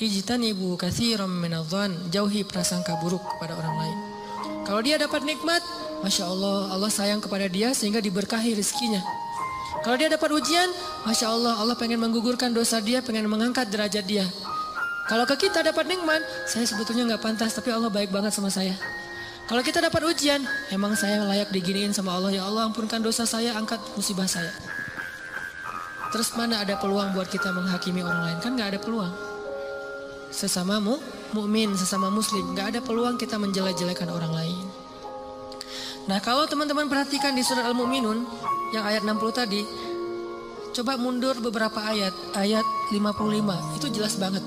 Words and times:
ijtanibu 0.00 0.78
katsiran 0.80 1.28
minadh-dhann, 1.28 2.08
jauhi 2.08 2.46
prasangka 2.46 2.96
buruk 3.02 3.20
kepada 3.36 3.58
orang 3.58 3.74
lain. 3.76 3.98
Kalau 4.62 4.80
dia 4.80 4.96
dapat 4.96 5.26
nikmat, 5.26 5.60
Masya 6.06 6.24
Allah, 6.30 6.70
Allah 6.72 6.90
sayang 6.90 7.20
kepada 7.20 7.46
dia 7.50 7.74
sehingga 7.74 7.98
diberkahi 7.98 8.54
rezekinya. 8.56 9.02
Kalau 9.82 9.98
dia 9.98 10.06
dapat 10.06 10.30
ujian, 10.30 10.70
Masya 11.02 11.26
Allah, 11.26 11.58
Allah 11.58 11.74
pengen 11.74 11.98
menggugurkan 11.98 12.54
dosa 12.54 12.78
dia, 12.78 13.02
pengen 13.02 13.26
mengangkat 13.26 13.66
derajat 13.66 14.06
dia. 14.06 14.26
Kalau 15.10 15.26
ke 15.26 15.34
kita 15.50 15.66
dapat 15.66 15.90
nikmat, 15.90 16.22
saya 16.46 16.62
sebetulnya 16.62 17.04
nggak 17.14 17.22
pantas, 17.22 17.50
tapi 17.58 17.74
Allah 17.74 17.90
baik 17.90 18.14
banget 18.14 18.30
sama 18.30 18.48
saya. 18.48 18.78
Kalau 19.50 19.58
kita 19.58 19.82
dapat 19.82 20.06
ujian, 20.06 20.38
emang 20.70 20.94
saya 20.94 21.26
layak 21.26 21.50
diginiin 21.50 21.90
sama 21.90 22.14
Allah. 22.14 22.30
Ya 22.30 22.46
Allah 22.46 22.70
ampunkan 22.70 23.02
dosa 23.02 23.26
saya, 23.26 23.58
angkat 23.58 23.82
musibah 23.98 24.30
saya. 24.30 24.54
Terus 26.14 26.30
mana 26.38 26.62
ada 26.62 26.78
peluang 26.78 27.10
buat 27.16 27.26
kita 27.26 27.50
menghakimi 27.50 28.06
orang 28.06 28.22
lain? 28.30 28.38
Kan 28.38 28.54
nggak 28.54 28.76
ada 28.76 28.78
peluang. 28.78 29.31
Sesama 30.32 30.80
mu, 30.80 30.96
mukmin, 31.36 31.76
sesama 31.76 32.08
muslim, 32.08 32.56
nggak 32.56 32.66
ada 32.72 32.80
peluang 32.80 33.20
kita 33.20 33.36
menjelek-jelekan 33.36 34.08
orang 34.08 34.32
lain. 34.32 34.64
Nah 36.08 36.18
kalau 36.24 36.48
teman-teman 36.48 36.88
perhatikan 36.88 37.36
di 37.36 37.44
surat 37.44 37.68
Al-Mu'minun 37.68 38.26
yang 38.72 38.82
ayat 38.82 39.04
60 39.04 39.20
tadi, 39.30 39.62
coba 40.72 40.96
mundur 40.96 41.36
beberapa 41.38 41.84
ayat, 41.84 42.16
ayat 42.32 42.64
55, 42.90 43.76
itu 43.76 43.86
jelas 43.92 44.16
banget. 44.16 44.42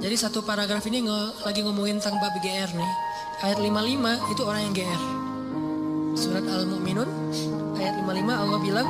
Jadi 0.00 0.16
satu 0.20 0.44
paragraf 0.44 0.84
ini 0.86 1.08
nge, 1.08 1.48
lagi 1.48 1.60
ngomongin 1.64 1.98
tentang 1.98 2.20
bab 2.20 2.36
GR 2.38 2.70
nih. 2.70 2.92
Ayat 3.40 3.56
55 3.56 4.32
itu 4.36 4.42
orang 4.44 4.62
yang 4.68 4.74
GR. 4.76 5.02
Surat 6.12 6.44
Al-Mu'minun 6.44 7.08
ayat 7.80 7.96
55 8.04 8.36
Allah 8.36 8.58
bilang, 8.60 8.88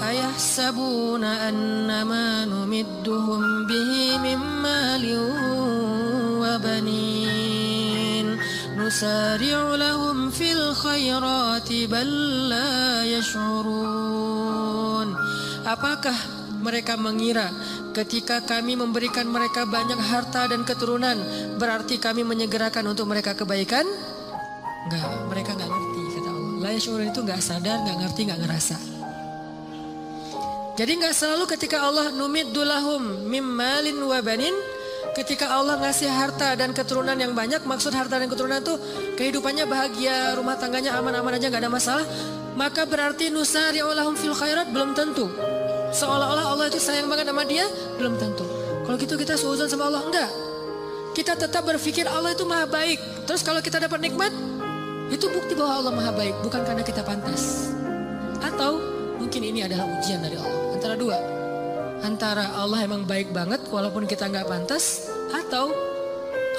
Ayah 0.00 0.32
sabuna 0.40 1.52
annama 1.52 2.48
numidduhum 2.48 3.68
bihi 3.68 4.16
min 4.24 4.40
wa 6.40 6.56
banin 6.56 8.40
nusari'u 8.72 9.76
lahum 9.76 10.32
fil 10.32 10.72
khairati 10.72 11.84
bal 11.92 12.08
la 12.48 13.04
yash'urun 13.04 15.12
Apakah 15.68 16.16
mereka 16.64 16.96
mengira 16.96 17.52
ketika 17.92 18.40
kami 18.48 18.80
memberikan 18.80 19.28
mereka 19.28 19.68
banyak 19.68 20.00
harta 20.00 20.48
dan 20.48 20.64
keturunan 20.64 21.20
berarti 21.60 22.00
kami 22.00 22.24
menyegerakan 22.24 22.88
untuk 22.88 23.12
mereka 23.12 23.36
kebaikan? 23.36 23.84
Enggak, 24.88 25.04
mereka 25.28 25.52
enggak 25.52 25.68
ngerti 25.68 26.00
kata 26.16 26.30
Allah. 26.32 26.64
La 26.64 26.70
itu 26.74 27.20
enggak 27.22 27.42
sadar, 27.44 27.76
enggak 27.84 27.98
ngerti, 28.02 28.20
enggak 28.26 28.42
ngerasa. 28.42 28.91
Jadi 30.72 30.92
nggak 31.04 31.12
selalu 31.12 31.44
ketika 31.52 31.84
Allah 31.84 32.08
numid 32.12 32.48
dulahum 32.56 33.28
mimmalin 33.28 34.00
wabanin 34.08 34.56
ketika 35.12 35.52
Allah 35.52 35.76
ngasih 35.76 36.08
harta 36.08 36.56
dan 36.56 36.72
keturunan 36.72 37.12
yang 37.12 37.36
banyak 37.36 37.60
maksud 37.68 37.92
harta 37.92 38.16
dan 38.16 38.24
keturunan 38.32 38.64
itu 38.64 38.80
kehidupannya 39.20 39.68
bahagia 39.68 40.32
rumah 40.32 40.56
tangganya 40.56 40.96
aman-aman 40.96 41.36
aja 41.36 41.52
nggak 41.52 41.62
ada 41.68 41.68
masalah 41.68 42.06
maka 42.56 42.84
berarti 42.84 43.32
nusari 43.32 43.80
olahum 43.80 44.12
fil 44.16 44.36
khairat 44.36 44.68
belum 44.72 44.92
tentu. 44.92 45.28
Seolah-olah 45.92 46.56
Allah 46.56 46.66
itu 46.72 46.80
sayang 46.80 47.08
banget 47.08 47.28
sama 47.28 47.44
dia 47.44 47.64
belum 48.00 48.16
tentu. 48.16 48.44
Kalau 48.84 48.96
gitu 48.96 49.14
kita 49.16 49.36
seuzon 49.36 49.68
sama 49.68 49.88
Allah? 49.92 50.04
Enggak. 50.08 50.30
Kita 51.12 51.36
tetap 51.36 51.64
berpikir 51.68 52.08
Allah 52.08 52.32
itu 52.32 52.44
maha 52.48 52.64
baik. 52.64 53.28
Terus 53.28 53.44
kalau 53.44 53.60
kita 53.60 53.76
dapat 53.76 54.00
nikmat 54.00 54.32
itu 55.12 55.28
bukti 55.28 55.52
bahwa 55.52 55.84
Allah 55.84 55.92
maha 55.92 56.12
baik 56.12 56.40
bukan 56.40 56.60
karena 56.64 56.80
kita 56.84 57.04
pantas. 57.04 57.72
Atau 58.40 58.91
mungkin 59.32 59.48
ini 59.48 59.64
adalah 59.64 59.88
ujian 59.96 60.20
dari 60.20 60.36
Allah 60.36 60.60
antara 60.76 60.92
dua. 60.92 61.16
Antara 62.04 62.44
Allah 62.52 62.84
emang 62.84 63.08
baik 63.08 63.32
banget 63.32 63.64
walaupun 63.72 64.04
kita 64.04 64.28
nggak 64.28 64.44
pantas 64.44 65.08
atau 65.32 65.72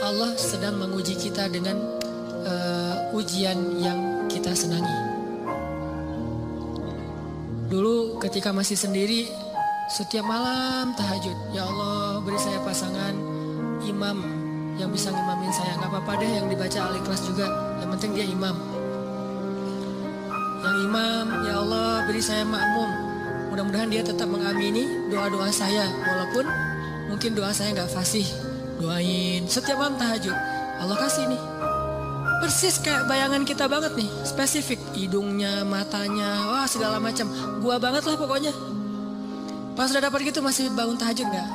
Allah 0.02 0.34
sedang 0.42 0.82
menguji 0.82 1.14
kita 1.14 1.54
dengan 1.54 1.78
uh, 2.42 3.14
ujian 3.14 3.78
yang 3.78 4.26
kita 4.26 4.58
senangi. 4.58 4.90
Dulu 7.70 8.18
ketika 8.18 8.50
masih 8.50 8.74
sendiri 8.74 9.30
setiap 9.94 10.26
malam 10.26 10.98
tahajud, 10.98 11.54
ya 11.54 11.70
Allah 11.70 12.26
beri 12.26 12.42
saya 12.42 12.58
pasangan 12.66 13.14
imam 13.86 14.18
yang 14.82 14.90
bisa 14.90 15.14
ngimamin 15.14 15.54
saya. 15.54 15.78
Nggak 15.78 15.94
apa-apa 15.94 16.26
deh 16.26 16.32
yang 16.42 16.50
dibaca 16.50 16.90
al-ikhlas 16.90 17.22
juga, 17.22 17.46
yang 17.86 17.94
penting 17.94 18.18
dia 18.18 18.26
imam. 18.26 18.73
Yang 20.64 20.78
imam, 20.88 21.26
ya 21.44 21.54
Allah 21.60 22.08
beri 22.08 22.24
saya 22.24 22.48
makmum 22.48 23.14
Mudah-mudahan 23.54 23.86
dia 23.86 24.02
tetap 24.02 24.26
mengamini 24.26 25.14
doa-doa 25.14 25.54
saya 25.54 25.86
walaupun 25.86 26.42
mungkin 27.06 27.38
doa 27.38 27.54
saya 27.54 27.70
nggak 27.78 27.94
fasih. 27.94 28.26
Doain 28.82 29.46
setiap 29.46 29.78
malam 29.78 29.94
tahajud. 29.94 30.34
Allah 30.82 30.98
kasih 30.98 31.30
nih. 31.30 31.42
Persis 32.42 32.82
kayak 32.82 33.06
bayangan 33.06 33.46
kita 33.46 33.70
banget 33.70 33.94
nih, 33.94 34.10
spesifik 34.26 34.82
hidungnya, 34.98 35.62
matanya, 35.70 36.50
wah 36.50 36.66
segala 36.66 36.98
macam. 36.98 37.30
Gua 37.62 37.78
banget 37.78 38.10
lah 38.10 38.18
pokoknya. 38.18 38.50
Pas 39.78 39.94
udah 39.94 40.02
dapat 40.02 40.34
gitu 40.34 40.42
masih 40.42 40.74
bangun 40.74 40.98
tahajud 40.98 41.30
nggak? 41.30 41.48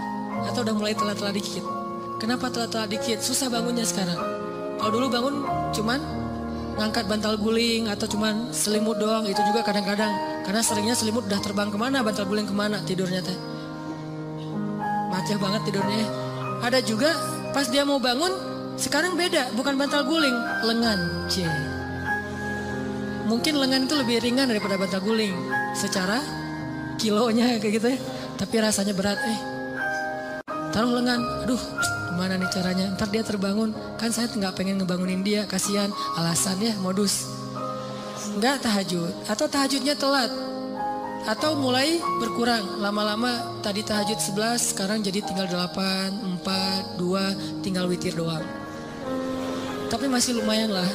Atau 0.55 0.63
udah 0.63 0.75
mulai 0.79 0.95
telat-telat 0.95 1.35
dikit? 1.35 1.67
Kenapa 2.23 2.47
telat-telat 2.47 2.95
dikit? 2.95 3.19
Susah 3.27 3.51
bangunnya 3.51 3.83
sekarang. 3.83 4.23
Kalau 4.79 4.91
dulu 4.95 5.11
bangun 5.11 5.35
cuman 5.75 5.99
ngangkat 6.79 7.11
bantal 7.11 7.35
guling 7.35 7.91
atau 7.91 8.07
cuman 8.07 8.55
selimut 8.55 8.97
doang 9.03 9.27
itu 9.27 9.43
juga 9.51 9.67
kadang-kadang. 9.67 10.15
Karena 10.47 10.63
seringnya 10.63 10.95
selimut 10.95 11.27
udah 11.27 11.43
terbang 11.43 11.69
ke 11.69 11.77
mana 11.77 12.01
bantal 12.01 12.25
guling 12.25 12.47
ke 12.47 12.55
mana 12.55 12.79
tidurnya 12.87 13.21
teh. 13.21 13.35
Macet 15.11 15.37
banget 15.43 15.67
tidurnya. 15.67 16.07
Ada 16.63 16.79
juga 16.87 17.11
pas 17.51 17.67
dia 17.67 17.83
mau 17.83 17.99
bangun 17.99 18.31
sekarang 18.79 19.19
beda 19.19 19.59
bukan 19.59 19.75
bantal 19.75 20.07
guling 20.07 20.37
lengan 20.63 21.27
c 21.27 21.43
mungkin 23.27 23.59
lengan 23.59 23.85
itu 23.91 23.95
lebih 23.99 24.23
ringan 24.25 24.49
daripada 24.49 24.81
bantal 24.81 25.03
guling. 25.05 25.35
Secara 25.77 26.23
kilonya 26.97 27.61
kayak 27.61 27.75
gitu 27.77 27.89
ya. 27.93 27.99
Tapi 28.39 28.55
rasanya 28.63 28.95
berat 28.97 29.21
eh. 29.27 29.39
Taruh 30.73 30.95
lengan 30.97 31.21
aduh 31.45 31.61
gimana 32.19 32.35
nih 32.35 32.51
caranya? 32.51 32.87
Ntar 32.99 33.15
dia 33.15 33.23
terbangun. 33.23 33.71
Kan 33.95 34.11
saya 34.11 34.27
nggak 34.27 34.59
pengen 34.59 34.83
ngebangunin 34.83 35.23
dia 35.23 35.47
kasihan. 35.47 35.87
Alasan 36.19 36.59
ya 36.59 36.75
modus. 36.83 37.31
Nggak 38.35 38.67
tahajud. 38.67 39.15
Atau 39.31 39.47
tahajudnya 39.47 39.95
telat. 39.95 40.27
Atau 41.31 41.55
mulai 41.55 42.03
berkurang. 42.19 42.83
Lama-lama 42.83 43.63
tadi 43.63 43.87
tahajud 43.87 44.19
11 44.19 44.75
sekarang 44.75 44.99
jadi 44.99 45.23
tinggal 45.23 45.47
8 45.47 46.43
4 46.43 46.99
2 46.99 47.63
tinggal 47.63 47.87
witir 47.87 48.19
doang. 48.19 48.43
Tapi 49.87 50.11
masih 50.11 50.43
lumayan 50.43 50.75
lah. 50.75 50.91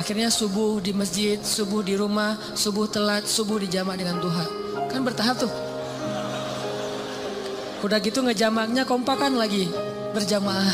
Akhirnya 0.00 0.32
subuh 0.32 0.80
di 0.80 0.96
masjid 0.96 1.36
subuh 1.44 1.84
di 1.84 1.92
rumah 1.92 2.40
subuh 2.56 2.88
telat 2.88 3.28
subuh 3.28 3.60
dijamak 3.60 4.00
dengan 4.00 4.16
duha. 4.16 4.48
Kan 4.88 5.04
bertahap 5.04 5.44
tuh. 5.44 5.52
Udah 7.84 8.00
gitu 8.00 8.24
ngejamaknya 8.24 8.88
kompakan 8.88 9.36
lagi 9.36 9.68
berjamaah. 10.12 10.72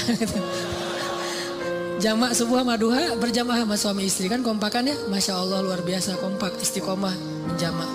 Jamak 2.02 2.36
subuh 2.36 2.60
sama 2.60 2.74
duha 2.76 3.16
berjamaah 3.16 3.64
sama 3.64 3.76
suami 3.78 4.04
istri. 4.04 4.28
Kan 4.28 4.44
kompakan 4.44 4.90
ya? 4.90 4.96
Masya 5.08 5.40
Allah 5.40 5.62
luar 5.64 5.80
biasa. 5.80 6.18
Kompak 6.20 6.58
istiqomah 6.60 7.14
menjamak. 7.48 7.90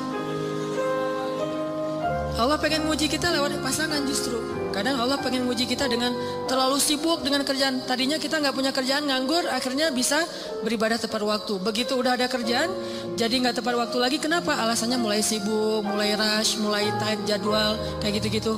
Allah 2.40 2.56
pengen 2.56 2.88
muji 2.88 3.12
kita 3.12 3.30
lewat 3.36 3.60
pasangan 3.60 4.00
justru. 4.08 4.40
Kadang 4.70 5.02
Allah 5.02 5.20
pengen 5.20 5.44
muji 5.44 5.68
kita 5.68 5.92
dengan 5.92 6.16
terlalu 6.48 6.80
sibuk 6.80 7.20
dengan 7.20 7.44
kerjaan. 7.44 7.84
Tadinya 7.84 8.16
kita 8.16 8.40
nggak 8.40 8.56
punya 8.56 8.72
kerjaan 8.72 9.10
nganggur 9.10 9.44
Akhirnya 9.50 9.92
bisa 9.92 10.24
beribadah 10.64 10.96
tepat 10.96 11.20
waktu. 11.26 11.60
Begitu 11.60 12.00
udah 12.00 12.16
ada 12.16 12.32
kerjaan 12.32 12.72
Jadi 13.20 13.44
nggak 13.44 13.60
tepat 13.60 13.76
waktu 13.76 13.98
lagi. 14.00 14.18
Kenapa? 14.24 14.56
Alasannya 14.56 14.96
mulai 14.96 15.20
sibuk, 15.20 15.84
mulai 15.84 16.16
rush, 16.16 16.56
mulai 16.64 16.88
tight 16.96 17.20
jadwal 17.28 17.76
Kayak 18.00 18.24
gitu-gitu. 18.24 18.56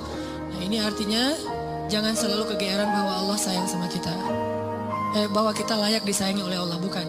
Nah 0.54 0.62
ini 0.62 0.78
artinya 0.78 1.34
Jangan 1.92 2.16
selalu 2.16 2.56
kegeeran 2.56 2.88
bahwa 2.88 3.20
Allah 3.20 3.36
sayang 3.36 3.68
sama 3.68 3.92
kita. 3.92 4.16
Eh, 5.12 5.28
bahwa 5.28 5.52
kita 5.52 5.76
layak 5.76 6.08
disayangi 6.08 6.40
oleh 6.40 6.56
Allah, 6.56 6.80
bukan. 6.80 7.04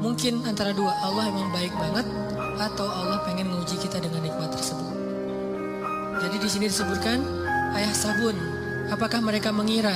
Mungkin 0.00 0.48
antara 0.48 0.72
dua, 0.72 0.88
Allah 1.04 1.28
emang 1.28 1.52
baik 1.52 1.76
banget 1.76 2.08
atau 2.56 2.88
Allah 2.88 3.20
pengen 3.28 3.52
menguji 3.52 3.76
kita 3.76 4.00
dengan 4.00 4.24
nikmat 4.24 4.48
tersebut. 4.56 4.88
Jadi 6.24 6.36
di 6.40 6.48
sini 6.48 6.64
disebutkan 6.72 7.20
ayah 7.76 7.92
sabun. 7.92 8.32
Apakah 8.88 9.20
mereka 9.20 9.52
mengira 9.52 9.92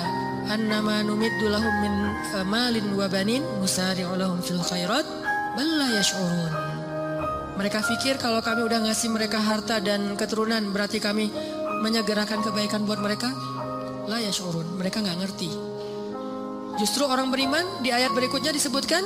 annama 0.52 1.00
numiddu 1.00 1.48
lahum 1.48 1.72
min 1.80 1.94
eh, 2.36 2.44
malin 2.44 2.92
wa 2.92 3.08
banin 3.08 3.40
fil 4.44 4.60
khairat 4.60 5.06
bal 5.56 5.80
yash'urun. 5.96 6.52
Mereka 7.56 7.80
pikir 7.88 8.20
kalau 8.20 8.44
kami 8.44 8.68
udah 8.68 8.84
ngasih 8.84 9.08
mereka 9.08 9.40
harta 9.40 9.80
dan 9.80 10.12
keturunan 10.12 10.60
berarti 10.76 11.00
kami 11.00 11.32
menyegerakan 11.80 12.44
kebaikan 12.44 12.84
buat 12.84 13.00
mereka 13.00 13.32
la 14.06 14.18
yashurun. 14.22 14.78
Mereka 14.78 15.02
nggak 15.02 15.18
ngerti. 15.22 15.50
Justru 16.76 17.08
orang 17.08 17.32
beriman 17.32 17.64
di 17.80 17.88
ayat 17.90 18.12
berikutnya 18.12 18.52
disebutkan 18.52 19.02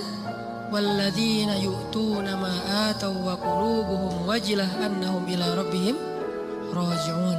walladzina 0.70 1.58
yu'tuna 1.58 2.34
ma 2.38 2.54
atau 2.90 3.14
wa 3.14 3.34
qulubuhum 3.38 4.26
wajilah 4.26 4.66
annahum 4.82 5.22
ila 5.26 5.46
rabbihim 5.60 5.94
raji'un. 6.70 7.38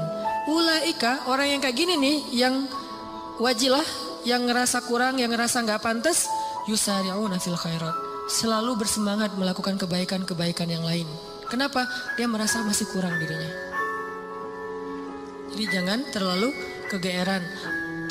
Ulaika 0.51 1.27
orang 1.31 1.55
yang 1.55 1.61
kayak 1.63 1.77
gini 1.77 1.95
nih 1.99 2.17
yang 2.33 2.67
wajilah 3.39 3.83
yang 4.21 4.45
ngerasa 4.45 4.85
kurang, 4.85 5.17
yang 5.17 5.33
ngerasa 5.33 5.65
nggak 5.65 5.81
pantas, 5.81 6.29
yusari'una 6.69 7.41
fil 7.41 7.57
khairat. 7.57 7.95
Selalu 8.29 8.77
bersemangat 8.79 9.33
melakukan 9.35 9.75
kebaikan-kebaikan 9.81 10.69
yang 10.69 10.85
lain. 10.85 11.09
Kenapa? 11.49 11.83
Dia 12.15 12.29
merasa 12.31 12.63
masih 12.63 12.87
kurang 12.93 13.17
dirinya. 13.19 13.51
Jadi 15.51 15.65
jangan 15.67 15.99
terlalu 16.15 16.47
kegeeran. 16.91 17.39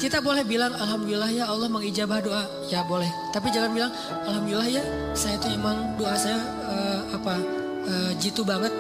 Kita 0.00 0.24
boleh 0.24 0.48
bilang 0.48 0.72
alhamdulillah 0.72 1.28
ya 1.28 1.44
Allah 1.52 1.68
mengijabah 1.68 2.24
doa, 2.24 2.48
ya 2.72 2.80
boleh. 2.88 3.12
Tapi 3.36 3.52
jangan 3.52 3.76
bilang 3.76 3.92
alhamdulillah 4.24 4.80
ya 4.80 4.82
saya 5.12 5.36
itu 5.36 5.52
emang 5.52 6.00
doa 6.00 6.16
saya 6.16 6.40
uh, 6.64 7.00
apa 7.20 7.34
uh, 7.84 8.10
jitu 8.16 8.40
banget. 8.40 8.72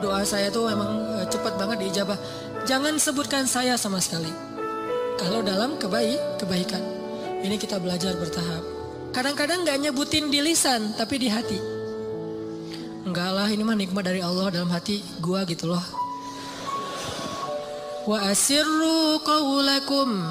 Doa 0.00 0.24
saya 0.24 0.48
tuh 0.48 0.72
emang 0.72 0.88
uh, 1.04 1.28
cepat 1.28 1.60
banget 1.60 1.84
diijabah. 1.84 2.16
Jangan 2.64 2.96
sebutkan 2.96 3.44
saya 3.44 3.76
sama 3.76 4.00
sekali. 4.00 4.32
Kalau 5.20 5.44
dalam 5.44 5.76
kebaik 5.76 6.40
kebaikan. 6.40 6.80
Ini 7.36 7.60
kita 7.60 7.76
belajar 7.76 8.16
bertahap. 8.16 8.64
Kadang-kadang 9.12 9.62
nggak 9.68 9.78
nyebutin 9.84 10.32
di 10.32 10.40
lisan 10.40 10.96
tapi 10.96 11.20
di 11.20 11.28
hati. 11.28 11.60
Enggak 13.04 13.30
lah 13.36 13.46
ini 13.52 13.62
mah 13.62 13.76
nikmat 13.76 14.02
dari 14.02 14.24
Allah 14.24 14.48
dalam 14.48 14.72
hati 14.72 15.04
gua 15.20 15.44
gitu 15.44 15.68
loh. 15.70 16.05
Wa 18.06 18.30
asirru 18.30 19.18
qawlakum 19.26 20.22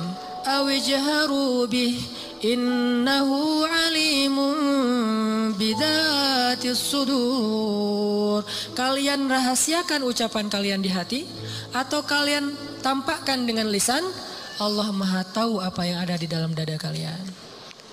awijharu 0.47 1.67
bih 1.67 1.99
innahu 2.39 3.67
alimun 3.67 5.51
bidatis 5.59 6.79
sudur. 6.79 8.47
Kalian 8.71 9.27
rahasiakan 9.27 10.07
ucapan 10.07 10.47
kalian 10.47 10.79
di 10.79 10.87
hati 10.87 11.27
atau 11.75 11.99
kalian 12.07 12.55
tampakkan 12.79 13.43
dengan 13.43 13.67
lisan 13.67 14.07
Allah 14.63 14.87
maha 14.95 15.27
tahu 15.27 15.59
apa 15.59 15.83
yang 15.83 15.99
ada 15.99 16.15
di 16.15 16.31
dalam 16.31 16.55
dada 16.55 16.79
kalian. 16.79 17.27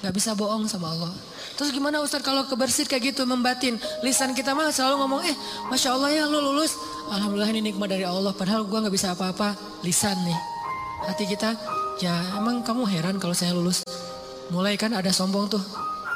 Gak 0.02 0.14
bisa 0.14 0.38
bohong 0.38 0.70
sama 0.70 0.94
Allah. 0.94 1.11
Terus 1.58 1.75
gimana 1.75 1.99
Ustaz 2.02 2.23
kalau 2.23 2.46
kebersit 2.46 2.87
kayak 2.87 3.14
gitu 3.14 3.26
membatin. 3.26 3.79
Lisan 4.06 4.34
kita 4.34 4.55
mah 4.55 4.70
selalu 4.70 4.94
ngomong 5.02 5.20
eh 5.26 5.37
Masya 5.70 5.94
Allah 5.94 6.11
ya 6.11 6.25
lu 6.31 6.38
lulus. 6.38 6.75
Alhamdulillah 7.10 7.50
ini 7.56 7.72
nikmat 7.72 7.90
dari 7.90 8.06
Allah. 8.06 8.31
Padahal 8.31 8.62
gue 8.69 8.78
gak 8.78 8.94
bisa 8.94 9.16
apa-apa. 9.16 9.58
Lisan 9.82 10.14
nih. 10.22 10.38
Hati 11.02 11.26
kita 11.26 11.58
ya 11.99 12.14
emang 12.38 12.62
kamu 12.62 12.87
heran 12.87 13.16
kalau 13.19 13.34
saya 13.34 13.50
lulus. 13.50 13.82
Mulai 14.54 14.78
kan 14.78 14.94
ada 14.94 15.10
sombong 15.10 15.50
tuh. 15.50 15.62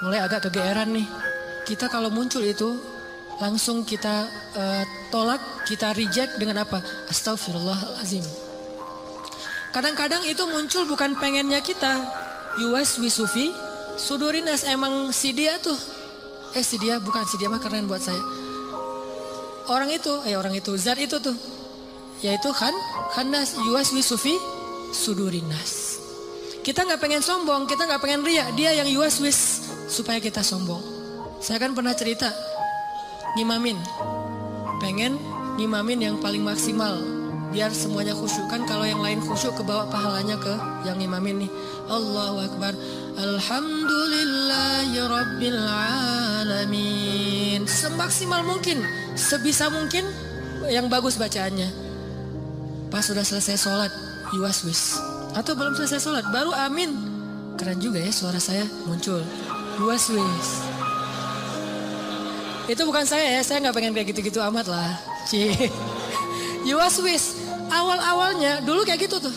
Mulai 0.06 0.22
agak 0.22 0.46
kegeeran 0.46 0.94
nih. 0.94 1.06
Kita 1.66 1.90
kalau 1.90 2.12
muncul 2.14 2.46
itu 2.46 2.78
langsung 3.42 3.82
kita 3.82 4.30
uh, 4.54 4.84
tolak, 5.10 5.42
kita 5.66 5.90
reject 5.96 6.38
dengan 6.38 6.62
apa? 6.62 6.78
Astagfirullahalazim. 7.10 8.22
Kadang-kadang 9.74 10.22
itu 10.24 10.40
muncul 10.46 10.86
bukan 10.86 11.18
pengennya 11.18 11.60
kita. 11.60 12.00
Yuwas 12.62 12.96
wisufi 12.96 13.52
sudurinas 14.00 14.64
emang 14.64 15.10
si 15.12 15.36
dia 15.36 15.58
tuh. 15.60 15.76
Eh 16.56 16.64
si 16.64 16.80
dia 16.80 16.96
bukan 16.96 17.26
si 17.28 17.36
dia 17.36 17.52
mah 17.52 17.60
keren 17.60 17.84
buat 17.84 18.00
saya. 18.00 18.45
Orang 19.66 19.90
itu, 19.90 20.12
eh 20.26 20.38
orang 20.38 20.54
itu, 20.54 20.74
zat 20.78 20.98
itu 21.02 21.18
tuh. 21.18 21.34
Yaitu 22.22 22.50
kan, 22.54 22.72
kanas 23.12 23.58
yuwas 23.66 23.90
wisufi 23.90 24.34
sudurinas. 24.94 26.00
Kita 26.62 26.82
nggak 26.82 26.98
pengen 26.98 27.22
sombong, 27.22 27.66
kita 27.70 27.86
nggak 27.86 28.02
pengen 28.02 28.22
ria. 28.26 28.46
Dia 28.54 28.74
yang 28.74 28.88
yuwas 28.90 29.18
wis 29.22 29.66
supaya 29.86 30.18
kita 30.18 30.42
sombong. 30.42 30.82
Saya 31.38 31.62
kan 31.62 31.74
pernah 31.74 31.94
cerita 31.94 32.32
ngimamin, 33.38 33.78
pengen 34.82 35.20
ngimamin 35.60 35.98
yang 36.10 36.16
paling 36.18 36.42
maksimal 36.42 37.16
biar 37.56 37.72
semuanya 37.72 38.12
khusyuk 38.12 38.52
kan 38.52 38.68
kalau 38.68 38.84
yang 38.84 39.00
lain 39.00 39.16
khusyuk 39.22 39.56
ke 39.56 39.64
bawah 39.64 39.88
pahalanya 39.88 40.36
ke 40.36 40.52
yang 40.84 41.00
imamin 41.00 41.48
nih 41.48 41.50
Allahu 41.88 42.44
Akbar 42.44 42.76
Alhamdulillahi 43.16 44.96
Rabbil 45.00 45.60
Alamin 45.64 47.15
semaksimal 47.96 48.44
mungkin 48.44 48.84
sebisa 49.16 49.72
mungkin 49.72 50.04
yang 50.68 50.84
bagus 50.92 51.16
bacaannya. 51.16 51.72
Pas 52.92 53.00
sudah 53.00 53.24
selesai 53.24 53.56
sholat 53.56 53.88
yuaswis 54.36 55.00
atau 55.32 55.56
belum 55.56 55.72
selesai 55.72 56.04
sholat 56.04 56.28
baru 56.28 56.52
amin. 56.52 56.92
Keren 57.56 57.80
juga 57.80 57.96
ya 57.96 58.12
suara 58.12 58.36
saya 58.36 58.68
muncul. 58.84 59.24
Yuaswis 59.80 60.48
itu 62.68 62.82
bukan 62.84 63.06
saya 63.08 63.38
ya 63.38 63.40
saya 63.40 63.64
nggak 63.64 63.74
pengen 63.80 63.96
kayak 63.96 64.12
gitu-gitu 64.12 64.44
amat 64.44 64.68
lah. 64.68 64.92
Cie. 65.24 65.56
Yuaswis 66.68 67.40
awal-awalnya 67.72 68.60
dulu 68.60 68.84
kayak 68.84 69.08
gitu 69.08 69.24
tuh. 69.24 69.32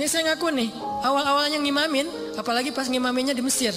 Ini 0.00 0.08
saya 0.08 0.32
ngaku 0.32 0.48
nih, 0.56 0.72
awal-awalnya 1.04 1.60
ngimamin, 1.60 2.08
apalagi 2.40 2.72
pas 2.72 2.88
ngimaminnya 2.88 3.36
di 3.36 3.44
Mesir. 3.44 3.76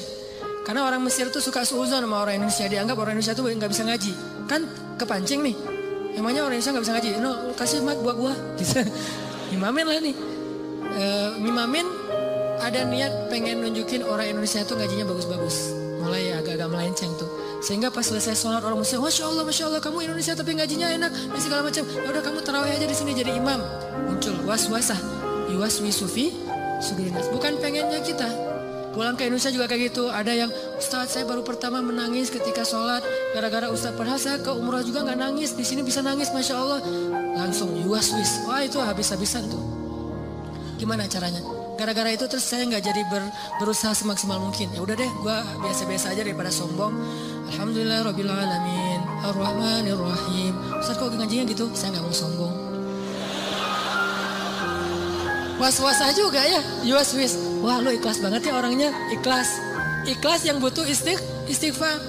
Karena 0.63 0.88
orang 0.88 1.04
Mesir 1.04 1.27
tuh 1.27 1.44
suka 1.44 1.68
suuzon 1.68 2.00
sama 2.07 2.24
orang 2.24 2.39
Indonesia, 2.39 2.65
dianggap 2.71 2.95
orang 2.95 3.19
Indonesia 3.19 3.36
tuh 3.36 3.51
nggak 3.51 3.71
bisa 3.71 3.83
ngaji. 3.83 4.12
Kan 4.48 4.62
kepancing 4.95 5.44
nih. 5.44 5.56
Emangnya 6.15 6.48
orang 6.48 6.56
Indonesia 6.56 6.71
nggak 6.71 6.86
bisa 6.88 6.94
ngaji? 6.95 7.10
No, 7.19 7.31
kasih 7.60 7.80
mat 7.83 8.00
buat 8.00 8.15
gua. 8.15 8.33
Gitu. 8.60 8.80
ngimamin 9.51 9.86
lah 9.86 10.00
nih. 10.00 10.15
E, 10.94 11.04
ngimamin 11.44 11.86
ada 12.63 12.80
niat 12.88 13.27
pengen 13.27 13.60
nunjukin 13.60 14.07
orang 14.07 14.31
Indonesia 14.31 14.63
tuh 14.63 14.80
ngajinya 14.80 15.04
bagus-bagus. 15.04 15.75
Mulai 16.00 16.31
agak-agak 16.39 16.69
melenceng 16.71 17.12
tuh. 17.19 17.27
Sehingga 17.63 17.92
pas 17.92 18.04
selesai 18.04 18.36
sholat 18.36 18.59
orang 18.63 18.75
muslim, 18.75 19.00
masya 19.00 19.24
Allah, 19.24 19.44
masya 19.48 19.63
Allah, 19.71 19.80
kamu 19.80 20.04
Indonesia 20.04 20.36
tapi 20.36 20.51
ngajinya 20.59 20.88
enak, 21.00 21.12
dan 21.31 21.39
segala 21.39 21.63
macam. 21.63 21.83
Ya 21.88 22.07
udah 22.12 22.24
kamu 22.24 22.39
terawih 22.44 22.71
aja 22.75 22.88
di 22.88 22.95
sini 22.95 23.12
jadi 23.16 23.39
imam. 23.39 23.59
Muncul 24.04 24.36
was 24.44 24.68
wasah, 24.68 25.00
yuwas 25.48 25.80
wisufi. 25.80 26.36
Bukan 27.31 27.63
pengennya 27.63 28.04
kita. 28.04 28.27
Pulang 28.94 29.18
ke 29.18 29.25
Indonesia 29.25 29.50
juga 29.50 29.66
kayak 29.66 29.90
gitu. 29.90 30.06
Ada 30.07 30.34
yang 30.38 30.51
Ustadz 30.78 31.18
saya 31.18 31.25
baru 31.25 31.42
pertama 31.42 31.81
menangis 31.81 32.30
ketika 32.30 32.62
sholat 32.62 33.01
gara-gara 33.34 33.74
Ustadz 33.74 33.98
padahal 33.98 34.22
saya 34.22 34.38
ke 34.38 34.54
umrah 34.54 34.86
juga 34.86 35.01
nggak 35.01 35.18
nangis. 35.18 35.57
Di 35.57 35.66
sini 35.66 35.81
bisa 35.81 36.06
nangis, 36.06 36.30
masya 36.30 36.56
Allah. 36.62 36.80
Langsung 37.34 37.74
yuwas 37.74 38.13
wis. 38.13 38.45
Wah 38.45 38.62
itu 38.62 38.78
habis-habisan 38.78 39.50
tuh. 39.50 39.62
Gimana 40.78 41.10
caranya? 41.10 41.42
Gara-gara 41.74 42.13
itu 42.13 42.30
terus 42.30 42.45
saya 42.45 42.69
nggak 42.69 42.86
jadi 42.86 43.01
ber, 43.10 43.25
berusaha 43.57 43.98
semaksimal 43.98 44.38
mungkin. 44.38 44.69
Ya 44.78 44.86
udah 44.86 44.94
deh, 44.94 45.10
gue 45.10 45.38
biasa-biasa 45.66 46.13
aja 46.13 46.22
daripada 46.22 46.54
sombong. 46.54 46.94
Alhamdulillah 47.54 48.07
Rabbil 48.07 48.31
Alamin 48.34 49.00
Ar-Rahmanir 49.22 50.00
Rahim 50.00 50.54
Ustaz 50.80 50.98
kok 50.98 51.13
ngajinya 51.13 51.45
gitu? 51.45 51.69
Saya 51.78 51.94
nggak 51.94 52.06
mau 52.07 52.16
sombong 52.16 52.62
Was-was 55.63 55.95
aja 56.04 56.12
juga 56.12 56.44
ya. 56.44 56.60
Yuas 56.83 57.15
wis 57.15 57.39
Wah 57.63 57.80
lu 57.80 57.95
ikhlas 57.95 58.19
banget 58.19 58.51
ya 58.51 58.60
orangnya. 58.60 58.92
Ikhlas. 59.16 59.47
Ikhlas 60.04 60.44
yang 60.44 60.59
butuh 60.59 60.83
istig 60.83 61.16
istighfar. 61.47 62.04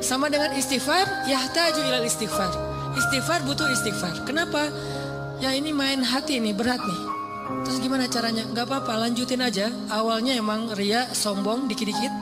Sama 0.00 0.32
dengan 0.32 0.56
istighfar 0.56 1.28
Yahtaju 1.28 1.84
ilal 1.84 2.08
istighfar. 2.08 2.48
Istighfar 2.96 3.44
butuh 3.44 3.68
istighfar. 3.68 4.24
Kenapa? 4.24 4.72
Ya 5.36 5.52
ini 5.52 5.76
main 5.76 6.00
hati 6.00 6.40
nih 6.40 6.56
berat 6.56 6.80
nih. 6.80 7.00
Terus 7.68 7.76
gimana 7.84 8.08
caranya? 8.08 8.48
Gak 8.56 8.72
apa-apa 8.72 8.96
lanjutin 8.96 9.44
aja. 9.44 9.68
Awalnya 9.92 10.40
emang 10.40 10.72
ria 10.72 11.04
sombong 11.12 11.68
dikit-dikit. 11.68 12.12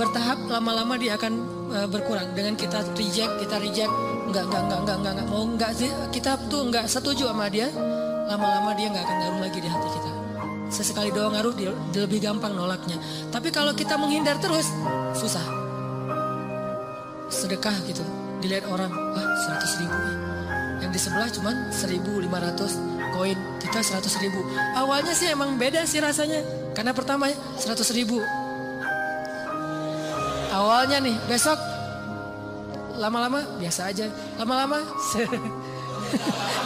Bertahap 0.00 0.48
lama-lama 0.48 0.96
dia 0.96 1.20
akan 1.20 1.32
uh, 1.76 1.88
berkurang. 1.92 2.32
Dengan 2.32 2.56
kita 2.56 2.80
reject 2.96 3.36
kita 3.36 3.60
reject. 3.60 3.92
Nggak 4.32 4.48
nggak 4.48 4.62
nggak 4.64 4.80
nggak 4.80 4.96
nggak, 4.96 5.12
nggak. 5.12 5.28
Mau 5.28 5.44
nggak 5.44 5.72
sih? 5.76 5.92
Kita 6.08 6.40
tuh 6.48 6.72
nggak 6.72 6.88
setuju 6.88 7.28
sama 7.28 7.52
dia 7.52 7.68
lama-lama 8.28 8.72
dia 8.72 8.88
nggak 8.88 9.04
akan 9.04 9.16
ngaruh 9.20 9.40
lagi 9.44 9.58
di 9.60 9.68
hati 9.68 9.88
kita. 9.92 10.10
Sesekali 10.72 11.10
doang 11.14 11.36
ngaruh 11.36 11.54
dia, 11.54 11.72
lebih 11.94 12.24
gampang 12.24 12.56
nolaknya. 12.56 12.96
Tapi 13.30 13.52
kalau 13.52 13.76
kita 13.76 13.94
menghindar 14.00 14.40
terus 14.40 14.66
susah. 15.14 15.44
Sedekah 17.28 17.74
gitu 17.88 18.04
dilihat 18.44 18.68
orang 18.68 18.92
wah 18.92 19.28
seratus 19.44 19.72
ribu. 19.80 19.96
Yang 20.84 20.90
di 20.92 21.00
sebelah 21.00 21.28
cuman 21.32 21.56
1500 21.72 23.16
koin 23.16 23.38
kita 23.62 23.78
seratus 23.80 24.14
ribu. 24.20 24.40
Awalnya 24.76 25.14
sih 25.16 25.32
emang 25.32 25.56
beda 25.56 25.86
sih 25.88 26.00
rasanya. 26.02 26.42
Karena 26.76 26.92
pertama 26.92 27.30
seratus 27.56 27.94
ribu. 27.94 28.20
Awalnya 30.50 31.00
nih 31.02 31.16
besok 31.30 31.56
lama-lama 32.98 33.42
biasa 33.56 33.90
aja. 33.90 34.06
Lama-lama 34.36 34.82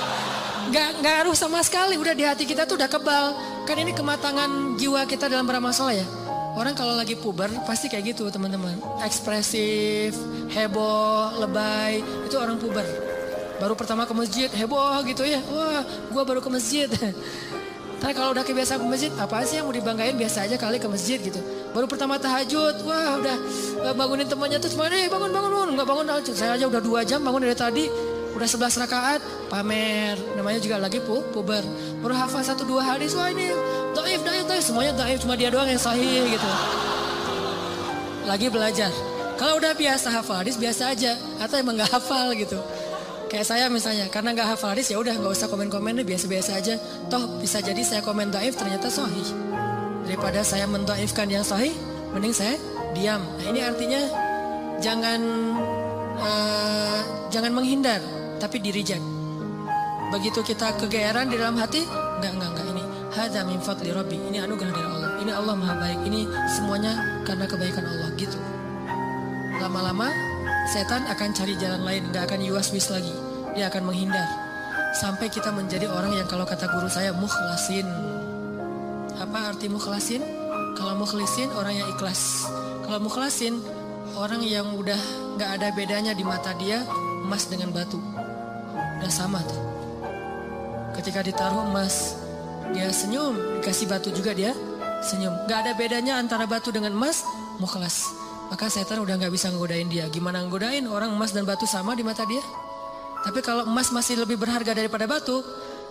nggak 0.68 0.88
nggak 1.00 1.14
ngaruh 1.24 1.36
sama 1.36 1.60
sekali. 1.64 1.96
Udah 1.96 2.14
di 2.14 2.24
hati 2.24 2.44
kita 2.44 2.68
tuh 2.68 2.76
udah 2.76 2.88
kebal. 2.88 3.26
Kan 3.64 3.76
ini 3.80 3.92
kematangan 3.96 4.76
jiwa 4.76 5.04
kita 5.08 5.28
dalam 5.28 5.48
beramal 5.48 5.72
soleh 5.72 6.04
ya. 6.04 6.06
Orang 6.58 6.74
kalau 6.74 6.96
lagi 6.96 7.14
puber 7.14 7.48
pasti 7.64 7.86
kayak 7.86 8.14
gitu 8.16 8.28
teman-teman. 8.28 8.76
Ekspresif 9.04 10.16
heboh 10.52 11.38
lebay 11.40 12.02
itu 12.26 12.36
orang 12.36 12.58
puber. 12.60 12.84
Baru 13.58 13.74
pertama 13.74 14.06
ke 14.06 14.14
masjid 14.14 14.50
heboh 14.52 15.02
gitu 15.08 15.24
ya. 15.24 15.40
Wah 15.48 15.82
gua 16.12 16.22
baru 16.24 16.40
ke 16.44 16.50
masjid. 16.52 16.88
Tapi 17.98 18.14
kalau 18.14 18.30
udah 18.30 18.46
kebiasaan 18.46 18.78
ke 18.78 18.86
masjid, 18.86 19.10
apa 19.18 19.42
sih 19.42 19.58
yang 19.58 19.66
mau 19.66 19.74
dibanggain? 19.74 20.14
Biasa 20.14 20.46
aja 20.46 20.54
kali 20.54 20.78
ke 20.78 20.86
masjid 20.86 21.18
gitu. 21.18 21.42
Baru 21.74 21.90
pertama 21.90 22.14
tahajud, 22.14 22.86
wah 22.86 23.18
udah 23.18 23.36
eh, 23.90 23.94
bangunin 23.98 24.22
temannya 24.30 24.62
semuanya, 24.62 25.02
eh 25.02 25.10
bangun 25.10 25.34
bangun 25.34 25.50
bangun, 25.50 25.68
nggak 25.74 25.88
bangun. 25.90 26.06
Saya 26.30 26.54
aja 26.54 26.70
udah 26.70 26.78
dua 26.78 27.02
jam 27.02 27.18
bangun 27.26 27.42
dari 27.42 27.58
tadi, 27.58 27.90
udah 28.38 28.46
sebelas 28.46 28.78
rakaat, 28.78 29.20
pamer. 29.50 30.14
Namanya 30.38 30.62
juga 30.62 30.78
lagi 30.78 31.02
pu, 31.02 31.26
puber. 31.34 31.66
Baru 31.98 32.14
hafal 32.14 32.46
satu 32.46 32.62
dua 32.62 32.86
hadis, 32.86 33.18
wah 33.18 33.26
ini 33.28 33.50
Daif, 33.98 34.22
daif, 34.22 34.44
daif. 34.46 34.62
Semuanya 34.62 34.94
daif, 34.94 35.18
cuma 35.26 35.34
dia 35.34 35.50
doang 35.50 35.66
yang 35.66 35.82
sahih 35.82 36.22
gitu. 36.30 36.50
Lagi 38.30 38.46
belajar. 38.46 38.94
Kalau 39.34 39.58
udah 39.58 39.74
biasa 39.74 40.14
hafal 40.14 40.46
hadis 40.46 40.54
biasa 40.54 40.94
aja. 40.94 41.18
Atau 41.42 41.58
emang 41.58 41.74
gak 41.78 41.90
hafal 41.98 42.30
gitu. 42.38 42.58
Kayak 43.28 43.44
saya 43.44 43.66
misalnya, 43.68 44.08
karena 44.08 44.32
gak 44.32 44.56
hafal 44.56 44.72
hadis 44.72 44.88
ya 44.88 44.96
udah 44.96 45.12
nggak 45.12 45.32
usah 45.36 45.52
komen-komen 45.52 46.00
deh 46.00 46.06
biasa-biasa 46.06 46.50
aja. 46.56 46.80
Toh 47.12 47.42
bisa 47.42 47.60
jadi 47.60 47.82
saya 47.84 48.00
komen 48.00 48.32
daif 48.32 48.56
ternyata 48.56 48.88
sahih. 48.88 49.28
Daripada 50.08 50.40
saya 50.40 50.64
mendaifkan 50.64 51.28
yang 51.28 51.44
sahih, 51.44 51.76
mending 52.16 52.32
saya 52.32 52.56
diam. 52.96 53.20
Nah 53.20 53.46
ini 53.52 53.60
artinya 53.60 54.00
jangan 54.80 55.20
uh, 56.16 57.00
jangan 57.28 57.52
menghindar, 57.52 58.00
tapi 58.38 58.62
dirijak. 58.62 59.02
Begitu 60.08 60.40
kita 60.40 60.72
kegeeran 60.80 61.28
di 61.28 61.36
dalam 61.36 61.60
hati, 61.60 61.84
enggak 61.84 62.32
enggak 62.32 62.50
enggak 62.56 62.66
ini 62.72 62.84
hadza 63.12 63.44
min 63.44 63.60
fadli 63.60 63.90
rabbi. 63.92 64.16
Ini 64.16 64.46
anugerah 64.46 64.72
dari 64.72 64.88
Allah. 64.88 65.10
Ini 65.20 65.32
Allah 65.34 65.54
Maha 65.58 65.74
baik. 65.76 66.00
Ini 66.08 66.20
semuanya 66.48 66.92
karena 67.26 67.44
kebaikan 67.44 67.84
Allah 67.84 68.08
gitu. 68.16 68.38
Lama-lama 69.58 70.08
setan 70.70 71.04
akan 71.10 71.28
cari 71.34 71.58
jalan 71.58 71.82
lain, 71.84 72.08
enggak 72.08 72.30
akan 72.30 72.40
yuas-wis 72.40 72.88
lagi. 72.88 73.12
Dia 73.52 73.68
akan 73.68 73.90
menghindar. 73.90 74.28
Sampai 74.96 75.28
kita 75.28 75.52
menjadi 75.52 75.90
orang 75.90 76.16
yang 76.16 76.24
kalau 76.30 76.48
kata 76.48 76.70
guru 76.72 76.88
saya 76.88 77.12
mukhlasin. 77.12 77.84
Apa 79.18 79.52
arti 79.52 79.68
mukhlasin? 79.68 80.22
Kalau 80.78 80.94
mukhlisin 80.94 81.50
orang 81.52 81.74
yang 81.74 81.88
ikhlas. 81.90 82.46
Kalau 82.86 83.02
mukhlasin 83.02 83.60
orang 84.16 84.40
yang 84.46 84.72
udah 84.78 84.96
nggak 85.36 85.50
ada 85.60 85.68
bedanya 85.74 86.12
di 86.14 86.24
mata 86.24 86.54
dia 86.56 86.86
emas 87.26 87.50
dengan 87.50 87.74
batu. 87.74 87.98
Udah 88.98 89.10
sama 89.10 89.40
tuh. 89.46 89.62
Ketika 90.98 91.22
ditaruh 91.22 91.70
emas, 91.70 92.18
dia 92.74 92.90
senyum, 92.90 93.62
dikasih 93.62 93.86
batu 93.86 94.10
juga 94.10 94.34
dia 94.34 94.52
senyum. 95.06 95.46
Gak 95.46 95.64
ada 95.64 95.72
bedanya 95.78 96.18
antara 96.18 96.44
batu 96.44 96.74
dengan 96.74 96.90
emas, 96.90 97.22
mukhlas. 97.62 98.10
Maka 98.48 98.72
setan 98.72 99.04
udah 99.04 99.20
nggak 99.20 99.32
bisa 99.32 99.52
ngegodain 99.52 99.86
dia. 99.92 100.08
Gimana 100.08 100.40
ngegodain 100.40 100.88
orang 100.88 101.12
emas 101.12 101.36
dan 101.36 101.44
batu 101.44 101.68
sama 101.68 101.92
di 101.92 102.00
mata 102.00 102.24
dia? 102.24 102.40
Tapi 103.20 103.44
kalau 103.44 103.68
emas 103.68 103.92
masih 103.92 104.24
lebih 104.24 104.40
berharga 104.40 104.72
daripada 104.72 105.04
batu, 105.04 105.44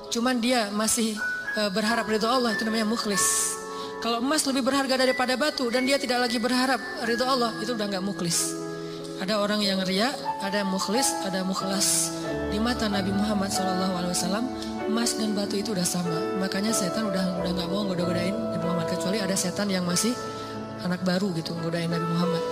cuman 0.10 0.42
dia 0.42 0.74
masih 0.74 1.14
uh, 1.60 1.70
berharap 1.70 2.10
ridho 2.10 2.26
Allah 2.26 2.58
itu 2.58 2.66
namanya 2.66 2.90
mukhlis. 2.90 3.22
Kalau 4.02 4.26
emas 4.26 4.42
lebih 4.50 4.66
berharga 4.66 4.96
daripada 4.98 5.38
batu 5.38 5.70
dan 5.70 5.86
dia 5.86 6.02
tidak 6.02 6.26
lagi 6.26 6.42
berharap 6.42 6.82
ridho 7.06 7.26
Allah, 7.30 7.54
itu 7.62 7.78
udah 7.78 7.86
nggak 7.86 8.06
mukhlis. 8.06 8.58
Ada 9.22 9.38
orang 9.38 9.62
yang 9.62 9.82
ria, 9.86 10.14
ada 10.42 10.66
mukhlis, 10.66 11.14
ada 11.26 11.42
mukhlas. 11.46 12.07
Di 12.48 12.58
mata 12.58 12.88
Nabi 12.88 13.12
Muhammad 13.12 13.52
SAW, 13.52 14.46
emas 14.88 15.12
dan 15.20 15.36
batu 15.36 15.60
itu 15.60 15.76
udah 15.76 15.84
sama. 15.84 16.18
Makanya 16.40 16.72
setan 16.72 17.12
udah 17.12 17.44
udah 17.44 17.52
nggak 17.52 17.70
mau 17.70 17.84
goda-godain 17.86 18.34
Nabi 18.34 18.64
Muhammad 18.64 18.88
kecuali 18.88 19.18
ada 19.20 19.36
setan 19.36 19.68
yang 19.68 19.84
masih 19.84 20.16
anak 20.84 21.04
baru 21.04 21.34
gitu 21.36 21.54
godain 21.60 21.92
Nabi 21.92 22.08
Muhammad. 22.08 22.44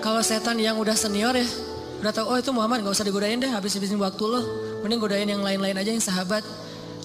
Kalau 0.00 0.22
setan 0.22 0.62
yang 0.62 0.78
udah 0.78 0.94
senior 0.94 1.34
ya, 1.34 1.48
udah 1.98 2.12
tahu 2.14 2.26
oh 2.30 2.38
itu 2.38 2.50
Muhammad 2.54 2.86
nggak 2.86 2.94
usah 2.94 3.06
digodain 3.06 3.42
deh 3.42 3.50
habis-habisin 3.50 3.98
waktu 3.98 4.22
loh. 4.22 4.44
Mending 4.86 5.02
godain 5.02 5.26
yang 5.26 5.42
lain-lain 5.42 5.74
aja 5.74 5.90
yang 5.90 6.04
sahabat. 6.04 6.46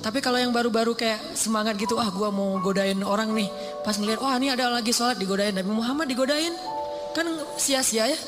Tapi 0.01 0.17
kalau 0.17 0.41
yang 0.41 0.49
baru-baru 0.49 0.97
kayak 0.97 1.37
semangat 1.37 1.77
gitu, 1.77 1.97
ah 2.01 2.09
gue 2.09 2.29
mau 2.33 2.57
godain 2.57 2.97
orang 3.05 3.37
nih. 3.37 3.49
Pas 3.85 3.93
ngeliat, 3.93 4.17
wah 4.17 4.33
ini 4.37 4.49
ada 4.49 4.69
lagi 4.69 4.89
sholat 4.89 5.17
digodain. 5.17 5.53
Nabi 5.53 5.69
Muhammad 5.69 6.09
digodain. 6.09 6.53
Kan 7.13 7.29
sia-sia 7.57 8.09
ya. 8.09 8.19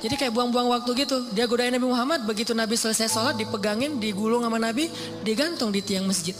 Jadi 0.00 0.14
kayak 0.16 0.32
buang-buang 0.32 0.68
waktu 0.72 0.90
gitu. 1.04 1.28
Dia 1.36 1.44
godain 1.44 1.72
Nabi 1.72 1.84
Muhammad, 1.84 2.24
begitu 2.24 2.56
Nabi 2.56 2.76
selesai 2.76 3.12
sholat, 3.12 3.36
dipegangin, 3.36 4.00
digulung 4.00 4.40
sama 4.40 4.56
Nabi, 4.56 4.88
digantung 5.20 5.68
di 5.68 5.84
tiang 5.84 6.08
masjid. 6.08 6.32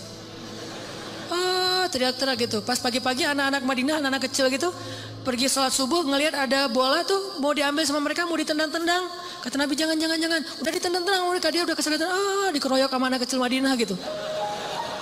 Ah, 1.28 1.84
teriak-teriak 1.92 2.48
gitu. 2.48 2.58
Pas 2.64 2.80
pagi-pagi 2.80 3.28
anak-anak 3.28 3.62
Madinah, 3.62 4.00
anak-anak 4.00 4.22
kecil 4.32 4.48
gitu, 4.48 4.72
pergi 5.20 5.52
sholat 5.52 5.70
subuh 5.76 6.08
ngelihat 6.08 6.32
ada 6.32 6.72
bola 6.72 7.04
tuh 7.04 7.38
mau 7.44 7.52
diambil 7.52 7.84
sama 7.84 8.00
mereka 8.00 8.24
mau 8.24 8.40
ditendang-tendang 8.40 9.04
kata 9.44 9.56
Nabi 9.60 9.76
jangan 9.76 9.96
jangan 10.00 10.16
jangan 10.16 10.40
udah 10.64 10.72
ditendang-tendang 10.72 11.22
mereka 11.28 11.48
dia 11.52 11.62
udah 11.68 11.76
kesulitan 11.76 12.08
ah 12.08 12.48
dikeroyok 12.56 12.88
sama 12.88 13.04
anak 13.12 13.28
kecil 13.28 13.36
Madinah 13.36 13.76
gitu 13.76 14.00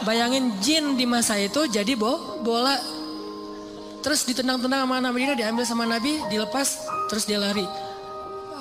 Bayangin 0.07 0.55
jin 0.63 0.95
di 0.95 1.03
masa 1.11 1.35
itu 1.43 1.67
jadi 1.67 1.99
bo, 1.99 2.39
bola. 2.47 2.79
Terus 3.99 4.23
ditendang-tendang 4.23 4.87
sama 4.87 5.03
Nabi 5.03 5.27
Madinah, 5.27 5.37
diambil 5.37 5.65
sama 5.67 5.85
Nabi, 5.91 6.23
dilepas, 6.31 6.87
terus 7.11 7.27
dia 7.27 7.43
lari. 7.43 7.67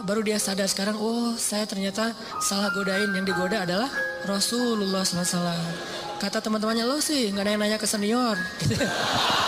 Baru 0.05 0.21
dia 0.21 0.37
sadar 0.37 0.69
sekarang, 0.69 0.99
oh 0.99 1.33
saya 1.39 1.65
ternyata 1.65 2.13
salah 2.43 2.69
godain. 2.73 3.09
Yang 3.15 3.33
digoda 3.33 3.65
adalah 3.65 3.89
Rasulullah 4.27 5.01
SAW. 5.01 5.57
Kata 6.17 6.41
teman-temannya, 6.41 6.85
lo 6.85 6.97
sih 7.01 7.29
nggak 7.33 7.45
nanya-nanya 7.45 7.77
ke 7.81 7.87
senior. 7.89 8.37